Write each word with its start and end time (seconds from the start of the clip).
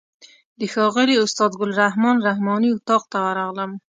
د 0.59 0.61
ښاغلي 0.73 1.15
استاد 1.23 1.51
ګل 1.59 1.71
رحمن 1.83 2.15
رحماني 2.27 2.69
اتاق 2.73 3.03
ته 3.11 3.17
ورغلم. 3.25 3.71